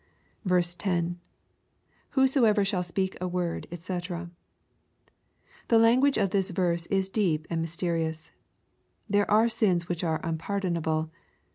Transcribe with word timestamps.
10. 0.49 1.19
—[Whosoever 2.17 2.65
shaM 2.65 2.81
speak 2.83 3.13
a 3.21 3.29
wordj 3.29 3.67
dx.] 3.69 4.31
The 5.67 5.77
language 5.77 6.17
of 6.17 6.31
this 6.31 6.49
verse 6.49 6.87
is 6.87 7.07
deep 7.07 7.45
and 7.51 7.61
mysterious. 7.61 8.31
There 9.07 9.29
are 9.29 9.47
sins 9.47 9.87
which 9.87 10.03
are 10.03 10.19
unpardonable. 10.23 11.11